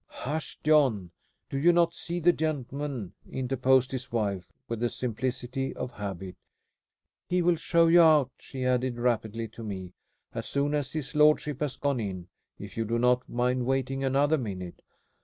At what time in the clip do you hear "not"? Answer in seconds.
1.71-1.93, 12.97-13.29